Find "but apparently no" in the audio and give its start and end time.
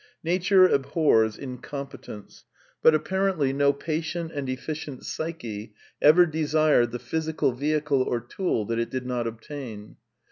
2.81-3.71